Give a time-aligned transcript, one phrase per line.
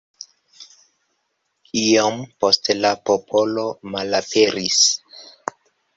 [1.83, 3.67] Iom poste la popolo
[3.97, 4.81] malaperis.